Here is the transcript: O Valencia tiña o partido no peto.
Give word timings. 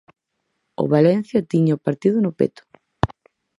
O 0.81 0.83
Valencia 0.95 1.47
tiña 1.51 1.77
o 1.77 1.83
partido 1.87 2.17
no 2.21 2.31
peto. 2.39 2.61